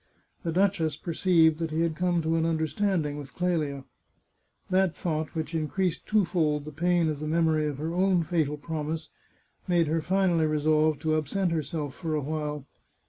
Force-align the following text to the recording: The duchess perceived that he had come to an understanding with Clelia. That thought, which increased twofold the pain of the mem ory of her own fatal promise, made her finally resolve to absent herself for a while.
The 0.41 0.51
duchess 0.51 0.95
perceived 0.97 1.59
that 1.59 1.69
he 1.69 1.81
had 1.81 1.95
come 1.95 2.23
to 2.23 2.35
an 2.35 2.43
understanding 2.43 3.19
with 3.19 3.35
Clelia. 3.35 3.83
That 4.71 4.95
thought, 4.95 5.35
which 5.35 5.53
increased 5.53 6.07
twofold 6.07 6.65
the 6.65 6.71
pain 6.71 7.07
of 7.07 7.19
the 7.19 7.27
mem 7.27 7.47
ory 7.49 7.67
of 7.67 7.77
her 7.77 7.93
own 7.93 8.23
fatal 8.23 8.57
promise, 8.57 9.09
made 9.67 9.85
her 9.85 10.01
finally 10.01 10.47
resolve 10.47 10.97
to 11.01 11.15
absent 11.15 11.51
herself 11.51 11.93
for 11.93 12.15
a 12.15 12.21
while. 12.21 12.65